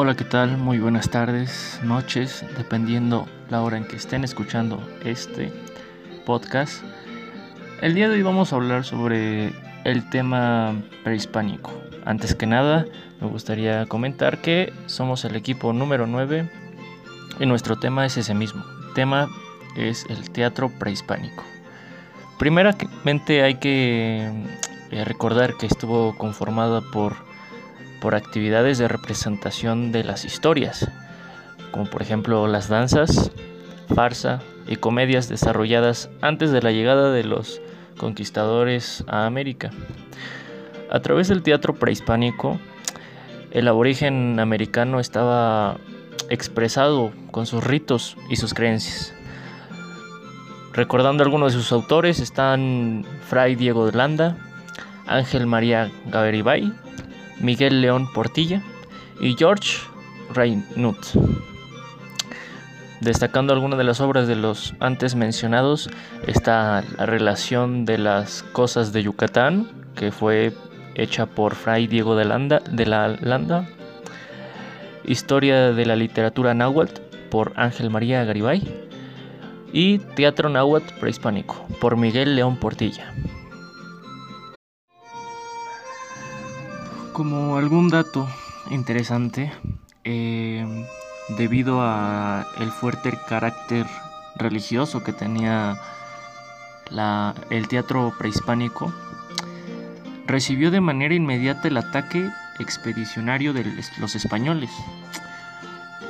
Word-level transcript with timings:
Hola, 0.00 0.14
¿qué 0.14 0.22
tal? 0.22 0.56
Muy 0.58 0.78
buenas 0.78 1.10
tardes, 1.10 1.80
noches, 1.82 2.44
dependiendo 2.56 3.26
la 3.50 3.62
hora 3.62 3.76
en 3.76 3.84
que 3.84 3.96
estén 3.96 4.22
escuchando 4.22 4.80
este 5.04 5.52
podcast. 6.24 6.84
El 7.82 7.94
día 7.96 8.08
de 8.08 8.14
hoy 8.14 8.22
vamos 8.22 8.52
a 8.52 8.56
hablar 8.56 8.84
sobre 8.84 9.52
el 9.82 10.08
tema 10.08 10.72
prehispánico. 11.02 11.72
Antes 12.04 12.36
que 12.36 12.46
nada, 12.46 12.86
me 13.20 13.26
gustaría 13.26 13.86
comentar 13.86 14.40
que 14.40 14.72
somos 14.86 15.24
el 15.24 15.34
equipo 15.34 15.72
número 15.72 16.06
9 16.06 16.48
y 17.40 17.46
nuestro 17.46 17.74
tema 17.74 18.06
es 18.06 18.16
ese 18.18 18.34
mismo. 18.34 18.64
El 18.86 18.94
tema 18.94 19.28
es 19.76 20.06
el 20.08 20.30
teatro 20.30 20.70
prehispánico. 20.78 21.42
Primeramente 22.38 23.42
hay 23.42 23.56
que 23.56 24.30
eh, 24.92 25.04
recordar 25.04 25.54
que 25.54 25.66
estuvo 25.66 26.16
conformada 26.16 26.82
por 26.82 27.27
por 28.00 28.14
actividades 28.14 28.78
de 28.78 28.88
representación 28.88 29.92
de 29.92 30.04
las 30.04 30.24
historias, 30.24 30.90
como 31.70 31.88
por 31.90 32.02
ejemplo 32.02 32.46
las 32.46 32.68
danzas, 32.68 33.30
farsa 33.94 34.40
y 34.66 34.76
comedias 34.76 35.28
desarrolladas 35.28 36.10
antes 36.20 36.50
de 36.50 36.62
la 36.62 36.72
llegada 36.72 37.12
de 37.12 37.24
los 37.24 37.60
conquistadores 37.96 39.04
a 39.08 39.26
América. 39.26 39.70
A 40.90 41.00
través 41.00 41.28
del 41.28 41.42
teatro 41.42 41.74
prehispánico, 41.74 42.58
el 43.50 43.68
aborigen 43.68 44.40
americano 44.40 45.00
estaba 45.00 45.76
expresado 46.30 47.12
con 47.30 47.46
sus 47.46 47.64
ritos 47.64 48.16
y 48.30 48.36
sus 48.36 48.54
creencias. 48.54 49.14
Recordando 50.72 51.24
algunos 51.24 51.54
de 51.54 51.58
sus 51.58 51.72
autores 51.72 52.20
están 52.20 53.04
Fray 53.26 53.56
Diego 53.56 53.86
de 53.86 53.96
Landa, 53.96 54.36
Ángel 55.06 55.46
María 55.46 55.90
Gaveribay, 56.06 56.72
Miguel 57.40 57.80
León 57.80 58.12
Portilla 58.12 58.62
y 59.20 59.34
George 59.34 59.78
Reynaud. 60.34 60.96
Destacando 63.00 63.52
algunas 63.52 63.78
de 63.78 63.84
las 63.84 64.00
obras 64.00 64.26
de 64.26 64.34
los 64.34 64.74
antes 64.80 65.14
mencionados 65.14 65.88
está 66.26 66.82
la 66.96 67.06
relación 67.06 67.84
de 67.84 67.98
las 67.98 68.42
cosas 68.42 68.92
de 68.92 69.04
Yucatán, 69.04 69.68
que 69.94 70.10
fue 70.10 70.52
hecha 70.96 71.26
por 71.26 71.54
Fray 71.54 71.86
Diego 71.86 72.16
de, 72.16 72.24
Landa, 72.24 72.58
de 72.58 72.86
la 72.86 73.08
Landa, 73.08 73.68
Historia 75.04 75.72
de 75.72 75.86
la 75.86 75.96
literatura 75.96 76.52
náhuatl 76.52 77.00
por 77.30 77.54
Ángel 77.56 77.88
María 77.88 78.24
Garibay 78.24 78.62
y 79.72 79.98
Teatro 79.98 80.50
náhuatl 80.50 80.92
prehispánico 81.00 81.66
por 81.80 81.96
Miguel 81.96 82.36
León 82.36 82.56
Portilla. 82.56 83.14
Como 87.18 87.56
algún 87.56 87.88
dato 87.88 88.28
interesante, 88.70 89.50
eh, 90.04 90.64
debido 91.36 91.80
a 91.82 92.46
el 92.60 92.70
fuerte 92.70 93.12
carácter 93.28 93.86
religioso 94.36 95.02
que 95.02 95.12
tenía 95.12 95.80
el 97.50 97.66
teatro 97.66 98.14
prehispánico, 98.16 98.94
recibió 100.28 100.70
de 100.70 100.80
manera 100.80 101.12
inmediata 101.12 101.66
el 101.66 101.78
ataque 101.78 102.30
expedicionario 102.60 103.52
de 103.52 103.64
los 103.98 104.14
españoles. 104.14 104.70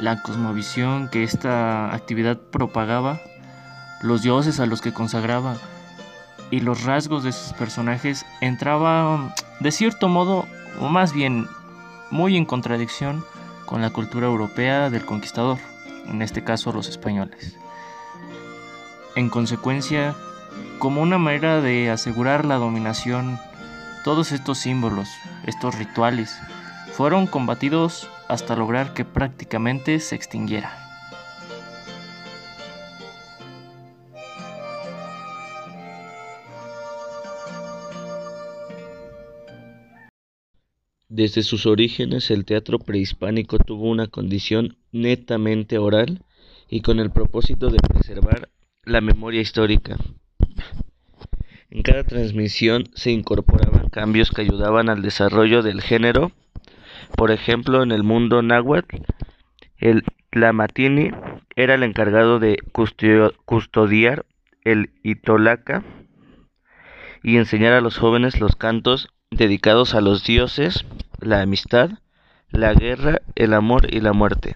La 0.00 0.22
cosmovisión 0.22 1.08
que 1.08 1.22
esta 1.22 1.94
actividad 1.94 2.36
propagaba, 2.36 3.20
los 4.02 4.22
dioses 4.22 4.58
a 4.58 4.66
los 4.66 4.80
que 4.80 4.92
consagraba 4.92 5.56
y 6.50 6.58
los 6.58 6.82
rasgos 6.82 7.22
de 7.22 7.30
sus 7.30 7.52
personajes 7.52 8.26
entraba 8.40 9.32
de 9.60 9.72
cierto 9.72 10.08
modo 10.08 10.46
o 10.80 10.88
más 10.88 11.12
bien 11.12 11.48
muy 12.10 12.36
en 12.36 12.44
contradicción 12.44 13.24
con 13.64 13.82
la 13.82 13.90
cultura 13.90 14.26
europea 14.26 14.90
del 14.90 15.04
conquistador, 15.04 15.58
en 16.06 16.22
este 16.22 16.44
caso 16.44 16.72
los 16.72 16.88
españoles. 16.88 17.56
En 19.16 19.28
consecuencia, 19.28 20.14
como 20.78 21.02
una 21.02 21.18
manera 21.18 21.60
de 21.60 21.90
asegurar 21.90 22.44
la 22.44 22.56
dominación, 22.56 23.38
todos 24.04 24.30
estos 24.32 24.58
símbolos, 24.58 25.08
estos 25.46 25.74
rituales, 25.74 26.38
fueron 26.92 27.26
combatidos 27.26 28.08
hasta 28.28 28.56
lograr 28.56 28.94
que 28.94 29.04
prácticamente 29.04 29.98
se 30.00 30.14
extinguiera. 30.14 30.85
Desde 41.16 41.42
sus 41.42 41.64
orígenes 41.64 42.30
el 42.30 42.44
teatro 42.44 42.78
prehispánico 42.78 43.56
tuvo 43.56 43.88
una 43.88 44.06
condición 44.06 44.76
netamente 44.92 45.78
oral 45.78 46.20
y 46.68 46.82
con 46.82 47.00
el 47.00 47.10
propósito 47.10 47.70
de 47.70 47.78
preservar 47.78 48.50
la 48.84 49.00
memoria 49.00 49.40
histórica. 49.40 49.96
En 51.70 51.80
cada 51.80 52.04
transmisión 52.04 52.84
se 52.92 53.12
incorporaban 53.12 53.88
cambios 53.88 54.30
que 54.30 54.42
ayudaban 54.42 54.90
al 54.90 55.00
desarrollo 55.00 55.62
del 55.62 55.80
género. 55.80 56.32
Por 57.16 57.30
ejemplo, 57.30 57.82
en 57.82 57.92
el 57.92 58.02
mundo 58.02 58.42
náhuatl, 58.42 58.96
el 59.78 60.04
Tlamatini 60.28 61.12
era 61.54 61.76
el 61.76 61.82
encargado 61.82 62.40
de 62.40 62.58
custodiar 63.46 64.26
el 64.64 64.90
Itolaca 65.02 65.82
y 67.22 67.38
enseñar 67.38 67.72
a 67.72 67.80
los 67.80 67.96
jóvenes 67.96 68.38
los 68.38 68.54
cantos 68.54 69.08
dedicados 69.30 69.94
a 69.94 70.02
los 70.02 70.22
dioses 70.22 70.84
la 71.20 71.40
amistad, 71.40 71.90
la 72.50 72.74
guerra, 72.74 73.20
el 73.34 73.54
amor 73.54 73.92
y 73.92 74.00
la 74.00 74.12
muerte. 74.12 74.54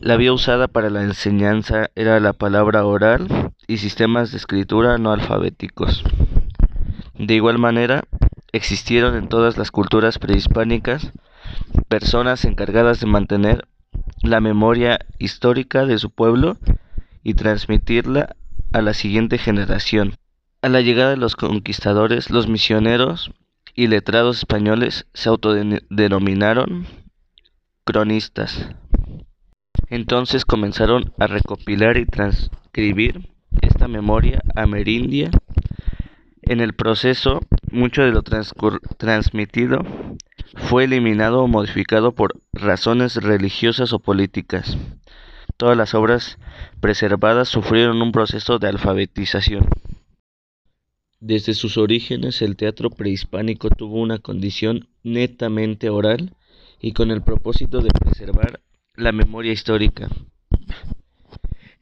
La 0.00 0.16
vía 0.16 0.32
usada 0.32 0.68
para 0.68 0.88
la 0.90 1.02
enseñanza 1.02 1.90
era 1.94 2.20
la 2.20 2.32
palabra 2.32 2.84
oral 2.84 3.52
y 3.66 3.78
sistemas 3.78 4.30
de 4.30 4.38
escritura 4.38 4.98
no 4.98 5.12
alfabéticos. 5.12 6.02
De 7.18 7.34
igual 7.34 7.58
manera, 7.58 8.04
existieron 8.52 9.14
en 9.14 9.28
todas 9.28 9.58
las 9.58 9.70
culturas 9.70 10.18
prehispánicas 10.18 11.12
personas 11.88 12.44
encargadas 12.44 13.00
de 13.00 13.06
mantener 13.06 13.66
la 14.22 14.40
memoria 14.40 15.00
histórica 15.18 15.84
de 15.84 15.98
su 15.98 16.10
pueblo 16.10 16.56
y 17.22 17.34
transmitirla 17.34 18.36
a 18.72 18.80
la 18.80 18.94
siguiente 18.94 19.38
generación. 19.38 20.14
A 20.62 20.68
la 20.68 20.80
llegada 20.80 21.10
de 21.10 21.16
los 21.16 21.36
conquistadores, 21.36 22.30
los 22.30 22.48
misioneros 22.48 23.32
y 23.80 23.86
letrados 23.86 24.36
españoles 24.36 25.06
se 25.14 25.30
autodenominaron 25.30 26.86
cronistas. 27.86 28.68
Entonces 29.88 30.44
comenzaron 30.44 31.14
a 31.18 31.26
recopilar 31.26 31.96
y 31.96 32.04
transcribir 32.04 33.30
esta 33.62 33.88
memoria 33.88 34.42
amerindia. 34.54 35.30
En 36.42 36.60
el 36.60 36.74
proceso, 36.74 37.40
mucho 37.70 38.02
de 38.02 38.10
lo 38.10 38.22
transmitido 38.22 39.78
fue 40.56 40.84
eliminado 40.84 41.42
o 41.42 41.48
modificado 41.48 42.12
por 42.12 42.38
razones 42.52 43.16
religiosas 43.16 43.94
o 43.94 43.98
políticas. 43.98 44.76
Todas 45.56 45.78
las 45.78 45.94
obras 45.94 46.36
preservadas 46.82 47.48
sufrieron 47.48 48.02
un 48.02 48.12
proceso 48.12 48.58
de 48.58 48.68
alfabetización. 48.68 49.66
Desde 51.20 51.52
sus 51.52 51.76
orígenes 51.76 52.40
el 52.40 52.56
teatro 52.56 52.88
prehispánico 52.88 53.68
tuvo 53.68 54.00
una 54.00 54.18
condición 54.18 54.88
netamente 55.02 55.90
oral 55.90 56.34
y 56.80 56.92
con 56.92 57.10
el 57.10 57.20
propósito 57.20 57.82
de 57.82 57.90
preservar 57.90 58.60
la 58.94 59.12
memoria 59.12 59.52
histórica. 59.52 60.08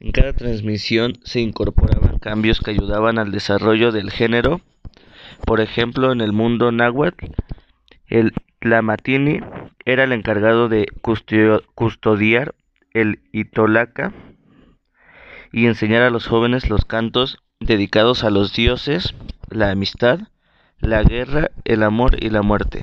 En 0.00 0.10
cada 0.10 0.32
transmisión 0.32 1.20
se 1.22 1.40
incorporaban 1.40 2.18
cambios 2.18 2.60
que 2.60 2.72
ayudaban 2.72 3.18
al 3.18 3.30
desarrollo 3.30 3.92
del 3.92 4.10
género. 4.10 4.60
Por 5.46 5.60
ejemplo, 5.60 6.10
en 6.10 6.20
el 6.20 6.32
mundo 6.32 6.72
náhuatl, 6.72 7.26
el 8.08 8.32
Tlamatini 8.58 9.38
era 9.84 10.02
el 10.02 10.12
encargado 10.12 10.68
de 10.68 10.86
custodiar 11.74 12.56
el 12.92 13.20
Itolaca 13.30 14.12
y 15.52 15.66
enseñar 15.66 16.02
a 16.02 16.10
los 16.10 16.26
jóvenes 16.26 16.68
los 16.68 16.84
cantos 16.84 17.38
dedicados 17.60 18.24
a 18.24 18.30
los 18.30 18.52
dioses, 18.54 19.14
la 19.50 19.70
amistad, 19.70 20.20
la 20.80 21.02
guerra, 21.02 21.50
el 21.64 21.82
amor 21.82 22.22
y 22.22 22.30
la 22.30 22.42
muerte. 22.42 22.82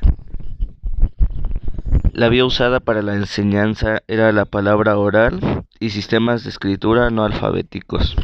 La 2.14 2.30
vía 2.30 2.46
usada 2.46 2.80
para 2.80 3.02
la 3.02 3.16
enseñanza 3.16 4.02
era 4.08 4.32
la 4.32 4.46
palabra 4.46 4.98
oral 4.98 5.66
y 5.80 5.90
sistemas 5.90 6.44
de 6.44 6.50
escritura 6.50 7.10
no 7.10 7.26
alfabéticos. 7.26 8.16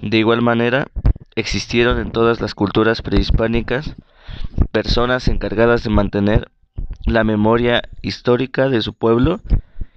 De 0.00 0.18
igual 0.18 0.42
manera, 0.42 0.86
existieron 1.34 1.98
en 1.98 2.12
todas 2.12 2.40
las 2.40 2.54
culturas 2.54 3.02
prehispánicas 3.02 3.96
personas 4.72 5.28
encargadas 5.28 5.82
de 5.84 5.90
mantener 5.90 6.50
la 7.06 7.24
memoria 7.24 7.82
histórica 8.02 8.68
de 8.68 8.82
su 8.82 8.94
pueblo 8.94 9.40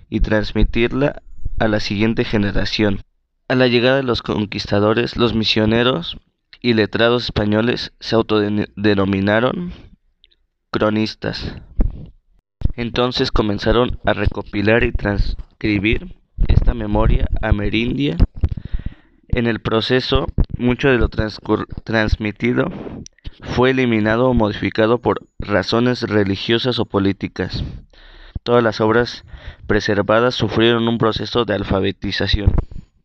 y 0.10 0.22
transmitirla 0.22 1.22
a 1.60 1.68
la 1.68 1.80
siguiente 1.80 2.24
generación. 2.24 3.02
A 3.48 3.56
la 3.56 3.68
llegada 3.68 3.98
de 3.98 4.04
los 4.04 4.22
conquistadores, 4.22 5.18
los 5.18 5.34
misioneros 5.34 6.18
y 6.62 6.74
letrados 6.74 7.26
españoles 7.26 7.94
se 8.00 8.16
autodenominaron 8.16 9.74
cronistas. 10.72 11.56
Entonces 12.76 13.32
comenzaron 13.32 14.00
a 14.06 14.14
recopilar 14.14 14.84
y 14.84 14.92
transcribir 14.92 16.16
esta 16.48 16.74
memoria 16.74 17.28
amerindia. 17.42 18.18
En 19.28 19.48
el 19.48 19.60
proceso, 19.60 20.28
mucho 20.58 20.90
de 20.90 20.98
lo 20.98 21.10
transmitido 21.10 22.72
fue 23.42 23.72
eliminado 23.72 24.30
o 24.30 24.34
modificado 24.34 25.00
por 25.00 25.28
razones 25.40 26.04
religiosas 26.04 26.80
o 26.80 26.86
políticas. 26.86 27.64
Todas 28.44 28.64
las 28.64 28.82
obras 28.82 29.24
preservadas 29.68 30.36
sufrieron 30.36 30.88
un 30.88 30.98
proceso 30.98 31.46
de 31.46 31.54
alfabetización. 31.56 32.54